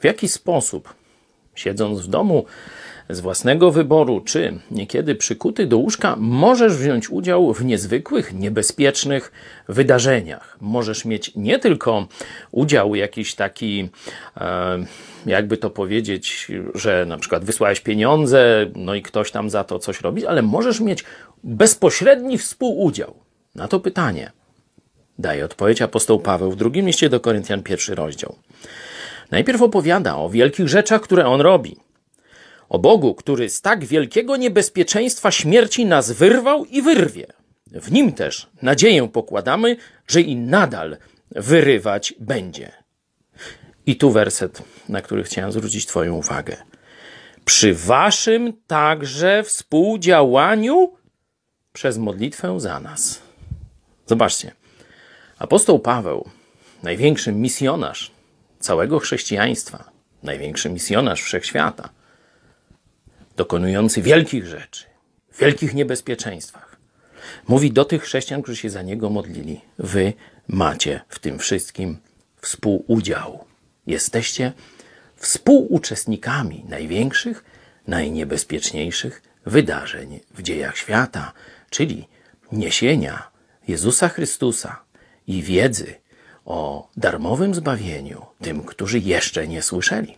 [0.00, 0.94] w jaki sposób,
[1.54, 2.44] siedząc w domu
[3.10, 9.32] z własnego wyboru, czy niekiedy przykuty do łóżka, możesz wziąć udział w niezwykłych, niebezpiecznych
[9.68, 10.56] wydarzeniach.
[10.60, 12.06] Możesz mieć nie tylko
[12.50, 13.88] udział jakiś taki,
[14.36, 14.84] e,
[15.26, 20.00] jakby to powiedzieć, że na przykład wysłałeś pieniądze, no i ktoś tam za to coś
[20.00, 21.04] robi, ale możesz mieć
[21.44, 23.14] bezpośredni współudział.
[23.54, 24.32] Na to pytanie
[25.18, 28.34] daje odpowiedź apostoł Paweł w drugim liście do Koryntian, pierwszy rozdział.
[29.30, 31.76] Najpierw opowiada o wielkich rzeczach, które on robi.
[32.68, 37.26] O Bogu, który z tak wielkiego niebezpieczeństwa śmierci nas wyrwał i wyrwie.
[37.66, 39.76] W nim też nadzieję pokładamy,
[40.08, 40.96] że i nadal
[41.30, 42.72] wyrywać będzie.
[43.86, 46.56] I tu werset, na który chciałem zwrócić Twoją uwagę.
[47.44, 50.92] Przy Waszym także współdziałaniu
[51.72, 53.22] przez modlitwę za nas.
[54.06, 54.52] Zobaczcie,
[55.38, 56.28] apostoł Paweł,
[56.82, 58.19] największy misjonarz
[58.60, 59.90] całego chrześcijaństwa,
[60.22, 61.88] największy misjonarz wszechświata,
[63.36, 64.84] dokonujący wielkich rzeczy,
[65.38, 66.76] wielkich niebezpieczeństwach,
[67.48, 70.12] mówi do tych chrześcijan, którzy się za niego modlili: Wy
[70.48, 71.98] macie w tym wszystkim
[72.40, 73.44] współudział.
[73.86, 74.52] Jesteście
[75.16, 77.44] współuczestnikami największych,
[77.86, 81.32] najniebezpieczniejszych wydarzeń w dziejach świata,
[81.70, 82.08] czyli
[82.52, 83.30] niesienia
[83.68, 84.82] Jezusa Chrystusa
[85.26, 85.94] i wiedzy
[86.44, 90.16] o darmowym zbawieniu tym, którzy jeszcze nie słyszeli.